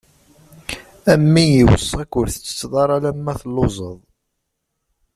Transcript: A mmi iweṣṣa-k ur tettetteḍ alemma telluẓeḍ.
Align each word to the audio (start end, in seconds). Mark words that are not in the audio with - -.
A 1.11 1.13
mmi 1.21 1.45
iweṣṣa-k 1.61 2.13
ur 2.19 2.27
tettetteḍ 2.29 2.73
alemma 2.83 3.33
telluẓeḍ. 3.41 3.99